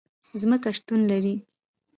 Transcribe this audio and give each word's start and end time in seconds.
ځمکه 0.41 0.69
شتون 0.77 1.01
لري 1.11 1.35